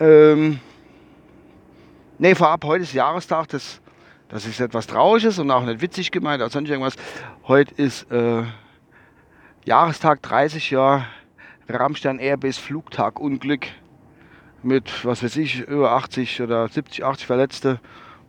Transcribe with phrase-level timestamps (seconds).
[0.00, 0.58] Ähm,
[2.18, 3.80] nee, vorab, heute ist Jahrestag des,
[4.28, 6.96] das ist etwas Trauriges und auch nicht witzig gemeint oder sonst irgendwas.
[7.46, 8.42] Heute ist äh,
[9.64, 11.06] Jahrestag 30 Jahre
[11.68, 13.66] Rammstein Airbase Flugtagunglück
[14.62, 17.80] mit, was weiß ich, über 80 oder 70, 80 Verletzte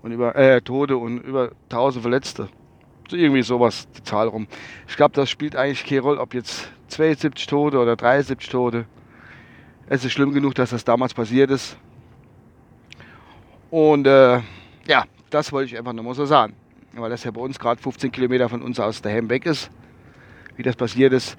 [0.01, 2.49] und über äh, Tote und über 1000 Verletzte.
[3.09, 4.47] So irgendwie sowas, die Zahl rum.
[4.87, 8.85] Ich glaube, das spielt eigentlich keine Rolle, ob jetzt 72 Tote oder 73 Tote.
[9.87, 11.77] Es ist schlimm genug, dass das damals passiert ist.
[13.71, 14.41] Und äh,
[14.87, 16.53] ja, das wollte ich einfach nur mal so sagen.
[16.93, 19.71] Weil das ja bei uns gerade 15 Kilometer von uns aus daheim weg ist.
[20.57, 21.37] Wie das passiert ist.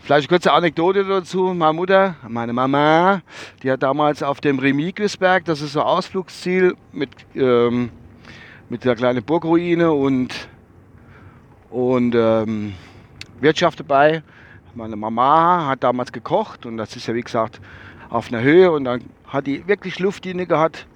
[0.00, 1.52] Vielleicht eine kurze Anekdote dazu.
[1.54, 3.20] Meine Mutter, meine Mama,
[3.62, 7.90] die hat damals auf dem Remigusberg, das ist so ein Ausflugsziel mit, ähm,
[8.68, 10.48] mit der kleinen Burgruine und,
[11.70, 12.74] und ähm,
[13.40, 14.22] Wirtschaft dabei.
[14.74, 17.60] Meine Mama hat damals gekocht und das ist ja wie gesagt
[18.10, 20.86] auf einer Höhe und dann hat die wirklich Luftlinie gehabt.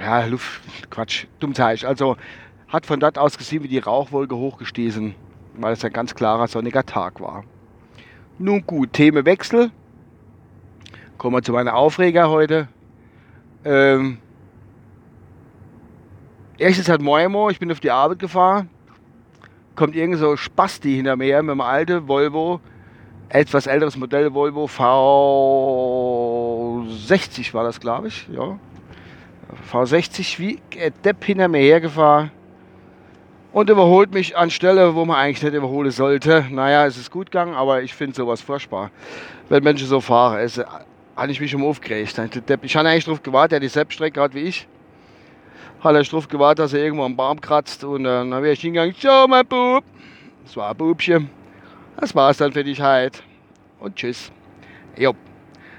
[0.00, 1.84] Ja, Luft, Quatsch, dummzeig.
[1.84, 2.16] Also
[2.68, 5.14] hat von dort aus gesehen, wie die Rauchwolke hochgestiegen,
[5.54, 7.44] weil es ein ganz klarer sonniger Tag war.
[8.38, 9.72] Nun gut, Themenwechsel.
[11.16, 12.68] Kommen wir zu meiner Aufreger heute.
[13.64, 14.18] Ähm,
[16.56, 18.70] erstes hat Moimo, ich bin auf die Arbeit gefahren.
[19.74, 22.60] Kommt irgend so Spasti hinter mir mit einem alten Volvo,
[23.28, 28.28] etwas älteres Modell Volvo V60 war das, glaube ich.
[28.32, 28.56] Ja.
[29.72, 30.60] V60 wie
[31.04, 32.30] Depp hinter mir hergefahren
[33.58, 36.46] und überholt mich an Stelle, wo man eigentlich nicht überholen sollte.
[36.48, 38.92] Naja, es ist gut gegangen, aber ich finde sowas furchtbar,
[39.48, 40.38] wenn Menschen so fahren.
[40.38, 40.60] Es,
[41.16, 42.20] habe ich mich schon aufgeregt.
[42.62, 44.68] Ich habe eigentlich darauf gewartet, der die Selbststrecke hat wie ich.
[45.80, 48.60] Habe ich darauf gewartet, dass er irgendwo am Baum kratzt und äh, dann habe ich
[48.60, 49.82] hingegangen, schau mein Bub.
[50.44, 51.28] Das war ein Bubchen.
[52.00, 53.24] Das war es dann für dich halt.
[53.80, 54.30] Und tschüss.
[54.96, 55.14] Jo.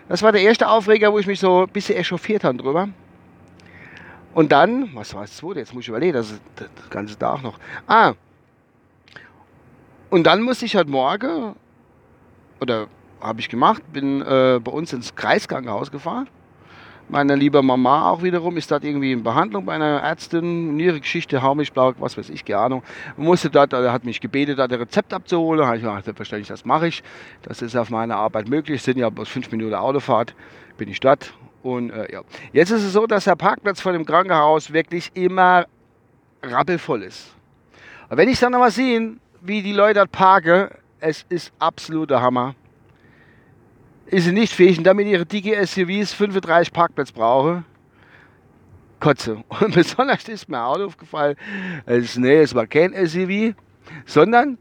[0.09, 2.89] Das war der erste Aufreger, wo ich mich so ein bisschen echauffiert habe drüber.
[4.33, 5.59] Und dann, was war das zweite?
[5.59, 7.57] Jetzt muss ich überlegen, das ist das ganze Tag noch.
[7.87, 8.13] Ah.
[10.09, 11.55] Und dann musste ich halt morgen,
[12.59, 12.87] oder
[13.21, 16.27] habe ich gemacht, bin äh, bei uns ins Kreiskrankenhaus gefahren.
[17.11, 21.41] Meine liebe Mama auch wiederum ist dort irgendwie in Behandlung bei einer Ärztin, ihre Geschichte,
[21.41, 22.83] Haumilchblau, was weiß ich, keine Ahnung.
[23.17, 25.59] Musste dort, er hat mich gebetet, dort ein Rezept abzuholen.
[25.59, 27.01] Da habe ich gesagt, selbstverständlich, das mache ich.
[27.41, 28.83] Das ist auf meiner Arbeit möglich.
[28.83, 30.35] Sind ja bloß fünf Minuten Autofahrt,
[30.77, 31.33] bin ich dort
[31.63, 32.21] und äh, ja.
[32.53, 35.65] Jetzt ist es so, dass der Parkplatz vor dem Krankenhaus wirklich immer
[36.41, 37.33] rappelvoll ist.
[38.09, 42.21] Und wenn ich dann noch mal sehe, wie die Leute dort parken, es ist absoluter
[42.21, 42.55] Hammer.
[44.07, 47.65] Ist sie nicht fähig, und damit ihre dicke SUVs 35 Parkplätze brauchen,
[48.99, 49.43] kotze.
[49.61, 51.35] Und besonders ist mir auch aufgefallen,
[51.85, 53.55] es, nee, es war kein SUV,
[54.05, 54.57] sondern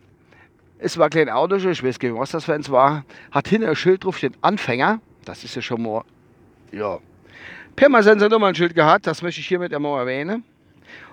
[0.79, 3.69] es war kein Auto, ich weiß gar nicht, was das für eins war, hat hinten
[3.69, 5.01] ein Schild drauf, steht Anfänger.
[5.25, 6.05] Das ist ja schon mal
[6.73, 6.99] ja,
[7.79, 10.43] Pirmasens hat Schild gehabt, das möchte ich hiermit einmal erwähnen.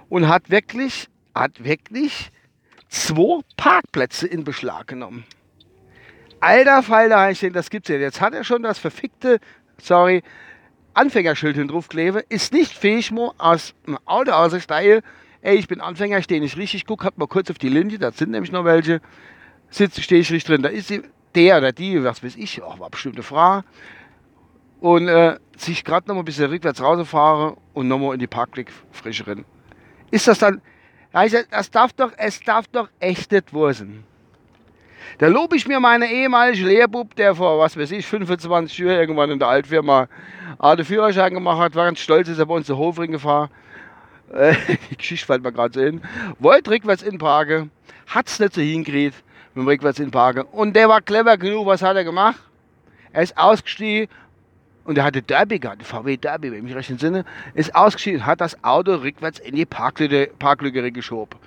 [0.09, 2.31] Und hat wirklich, hat wirklich
[2.89, 5.25] zwei Parkplätze in Beschlag genommen.
[6.39, 7.97] Alter Falter, ich denke, das gibt's ja.
[7.97, 9.39] Jetzt hat er schon das verfickte,
[9.79, 10.23] sorry,
[10.95, 15.03] Anfängerschild hin draufkleber, ist nicht fähig, mo aus dem Auto auszusteigen.
[15.41, 18.11] Ey, ich bin Anfänger, stehe nicht richtig, guck, hab mal kurz auf die Linie, da
[18.11, 19.01] sind nämlich noch welche.
[19.69, 21.03] Sitze, stehe ich richtig drin, da ist sie,
[21.35, 23.61] der oder die, was weiß ich, oh, war bestimmt eine Frau
[24.85, 28.28] und äh, sich gerade noch mal ein bisschen rückwärts rausfahre und noch mal in die
[28.28, 29.43] Parkblick frisch rennen.
[30.11, 30.61] Ist das dann,
[31.11, 34.03] das darf doch, es darf doch echt nicht wursen.
[35.17, 39.32] Da lobe ich mir meine ehemalige Lehrbub, der vor, was weiß ich, 25 Jahren irgendwann
[39.32, 40.08] in der Altfirma
[40.61, 43.49] den Führerschein gemacht hat, war ganz stolz, ist er bei uns zu Hofring gefahren.
[44.31, 44.53] Äh,
[44.91, 45.99] die Geschichte fällt mir gerade so hin.
[46.38, 47.70] Wollte rückwärts in Parke,
[48.05, 49.16] hat es nicht so hingekriegt
[49.55, 50.43] mit dem rückwärts in Parke.
[50.43, 52.40] Und der war clever genug, was hat er gemacht?
[53.14, 54.09] Er ist ausgestiegen
[54.85, 58.40] und er hatte Derby gehabt, VW Derby, wenn ich mich recht entsinne, ist ausgeschieden, hat
[58.40, 61.40] das Auto rückwärts in die Parklücke, Parklücke geschoben.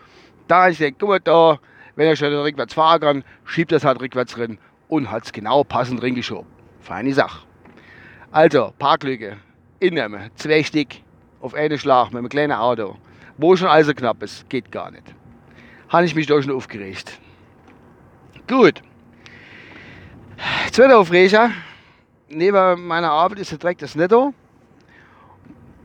[0.49, 1.59] Da ich denke, guck mal da,
[1.97, 4.59] wenn er schon rückwärts fahren kann, schiebt das halt rückwärts drin
[4.89, 6.51] und hat es genau passend reingeschoben.
[6.81, 7.47] Feine Sache.
[8.31, 9.37] Also, Parklücke,
[9.79, 10.89] innehmen, zwei Stück
[11.41, 12.97] auf einen Schlag mit einem kleinen Auto.
[13.37, 15.05] Wo schon also knapp ist, geht gar nicht.
[15.89, 17.19] Habe ich mich da schon aufgeregt.
[18.49, 18.83] Gut.
[20.73, 21.51] Zweiter Aufreger.
[22.31, 24.35] Neben meiner Arbeit ist direkt das Netto.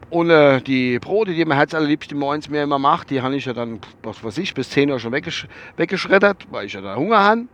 [0.09, 3.45] Und äh, die Brote, die mein Herz allerliebste morgens mir immer macht, die habe ich
[3.45, 5.47] ja dann, was weiß ich, bis 10 Uhr schon weggesch
[5.77, 7.45] weggeschreddert, weil ich ja da Hunger habe.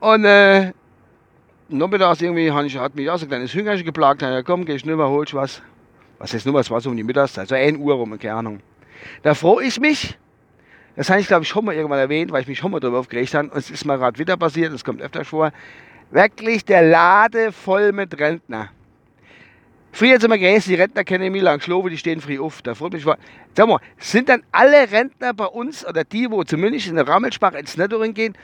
[0.00, 0.72] Und äh,
[1.68, 4.20] nachmittags irgendwie ich, hat mich auch so ein kleines Hüngerchen geplagt.
[4.20, 5.62] Ja, komm, geh ich nur mal, holst was.
[6.18, 8.60] Was ist nur was, war so um die Mittagszeit, so 1 Uhr rum, keine Ahnung.
[9.22, 10.18] Da freue ich mich.
[10.96, 12.98] Das habe ich, glaube ich, schon mal irgendwann erwähnt, weil ich mich schon mal darüber
[12.98, 13.48] aufgeregt habe.
[13.48, 15.52] Und es ist mal gerade wieder passiert, es kommt öfter vor.
[16.12, 18.70] Wirklich der Lade voll mit Rentner.
[19.92, 22.62] Früher jetzt immer gewesen, die Rentner kennen ich lang Schlobe, die stehen früh auf.
[22.62, 23.16] Da freut mich mal.
[23.56, 27.58] Sag mal, sind dann alle Rentner bei uns oder die, wo zumindest in der Rammelsprache
[27.58, 28.36] ins Nettoring gehen,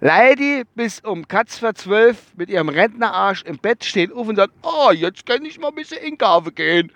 [0.00, 4.52] Leidi bis um Katz vor zwölf mit ihrem Rentnerarsch im Bett stehen auf und sagen,
[4.62, 6.92] oh, jetzt kann ich mal ein bisschen in Kaffee gehen.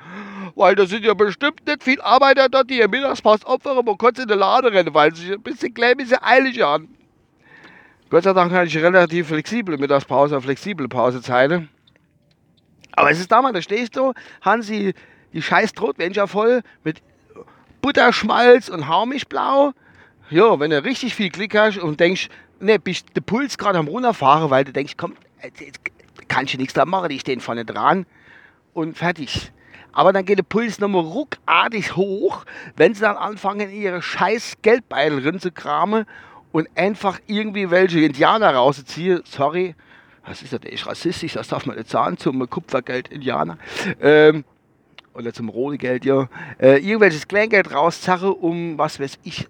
[0.54, 4.18] Weil da sind ja bestimmt nicht viele Arbeiter dort, die ihr Mittagspause opfern und kurz
[4.18, 6.94] in den Laden rennen, weil sie ein bisschen klein, ein bisschen eilig haben.
[8.10, 11.68] Gott sei Dank hatte ich relativ flexible Mittagspause, flexible Pausezeiten.
[12.90, 14.94] Aber es ist damals, da stehst du, haben sie
[15.32, 17.02] die scheiß Trotwänscher voll mit
[17.80, 19.72] Butterschmalz und Haumischblau.
[20.28, 22.28] Ja, wenn du richtig viel Klick hast und denkst,
[22.58, 25.14] ne, bist der Puls gerade am runterfahren, weil du denkst, komm,
[25.60, 25.78] jetzt
[26.26, 28.06] kannst du nichts da machen, die stehen vorne dran
[28.74, 29.52] und fertig.
[29.92, 32.44] Aber dann geht der Puls nochmal ruckartig hoch,
[32.76, 36.06] wenn sie dann anfangen, ihre scheiß Geldbeutel zu kramen
[36.52, 39.22] und einfach irgendwie welche Indianer rausziehen.
[39.24, 39.74] Sorry,
[40.24, 43.58] was ist das echt rassistisch, das darf man nicht sagen, zum Kupfergeld-Indianer.
[44.00, 44.44] Ähm,
[45.14, 46.28] oder zum Rohgeld, ja.
[46.58, 49.48] Äh, irgendwelches Kleingeld rauszerre, um, was weiß ich,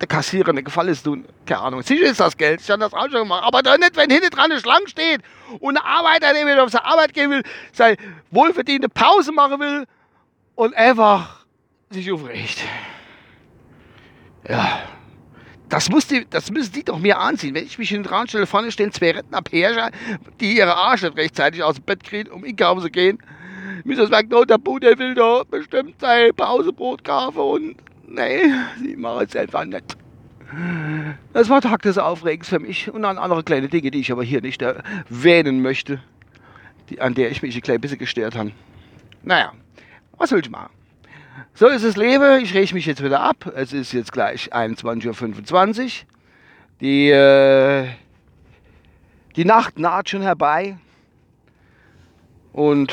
[0.00, 1.24] der Kassierer eine Gefallen zu tun.
[1.44, 1.82] Keine Ahnung.
[1.82, 3.44] Sicher ist das Geld, ich habe das auch schon gemacht.
[3.44, 5.20] Aber doch nicht, wenn hinten dran eine Schlange steht
[5.60, 7.42] und ein Arbeiter, der wieder auf seine Arbeit gehen will,
[7.72, 7.96] seine
[8.30, 9.86] wohlverdiente Pause machen will
[10.54, 11.44] und einfach
[11.90, 12.62] sich aufregt.
[14.48, 14.82] Ja.
[15.70, 17.54] Das, muss die, das müssen die doch mir anziehen.
[17.54, 19.90] Wenn ich mich in den Raum stelle, vorne stehen zwei Rentner Perscher,
[20.40, 23.18] die ihre Arsch nicht rechtzeitig aus dem Bett kriegen, um in Kaufen zu gehen.
[23.84, 27.76] McDonald, der Bu, der will da bestimmt sein Pausebrot kaufen und
[28.06, 28.42] nee,
[28.82, 29.96] sie machen es einfach nicht.
[31.32, 34.24] Das war Tag des Aufregens für mich und an andere kleine Dinge, die ich aber
[34.24, 36.00] hier nicht erwähnen möchte,
[36.90, 38.50] die, an der ich mich ein klein bisschen gestört habe.
[39.22, 39.52] Naja,
[40.18, 40.79] was will ich machen?
[41.54, 42.42] So ist das Leben.
[42.42, 43.52] Ich reg mich jetzt wieder ab.
[43.54, 45.90] Es ist jetzt gleich 21.25 Uhr.
[46.80, 47.88] Die, äh,
[49.36, 50.78] die Nacht naht schon herbei.
[52.52, 52.92] Und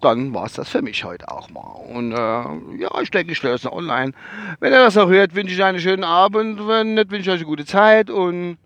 [0.00, 1.60] dann war es das für mich heute auch mal.
[1.60, 4.12] Und äh, ja, ich denke, ich stelle das noch online.
[4.60, 6.66] Wenn ihr das noch hört, wünsche ich einen schönen Abend.
[6.66, 8.58] Wenn nicht, wünsche ich euch eine gute Zeit und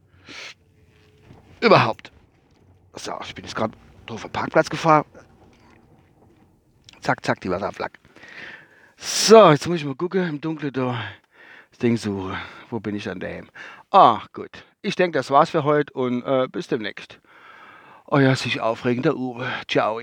[1.61, 2.12] überhaupt.
[2.94, 3.73] So, ich bin jetzt gerade
[4.11, 5.05] auf den Parkplatz gefahren.
[7.00, 7.99] Zack, zack, die Wasserflagge.
[9.02, 11.02] So, jetzt muss ich mal gucken im Dunkeln da.
[11.70, 12.37] Das Ding suchen.
[12.69, 13.49] Wo bin ich an dem?
[13.91, 14.62] Ah, gut.
[14.82, 17.19] Ich denke, das war's für heute und äh, bis demnächst.
[18.06, 19.49] Euer sich aufregender Uwe.
[19.69, 20.00] Ciao.